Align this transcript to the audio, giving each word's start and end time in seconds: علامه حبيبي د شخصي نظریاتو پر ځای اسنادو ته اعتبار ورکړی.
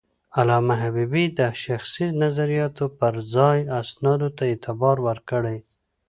علامه 0.39 0.75
حبيبي 0.83 1.25
د 1.37 1.39
شخصي 1.63 2.07
نظریاتو 2.23 2.85
پر 2.99 3.13
ځای 3.35 3.57
اسنادو 3.79 4.29
ته 4.37 4.43
اعتبار 4.51 4.97
ورکړی. 5.07 5.57